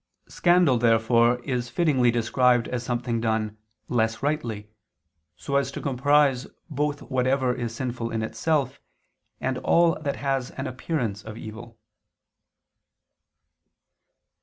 [0.29, 4.67] Scandal is therefore fittingly described as something done "less rightly,"
[5.37, 8.79] so as to comprise both whatever is sinful in itself,
[9.39, 11.77] and all that has an appearance of evil.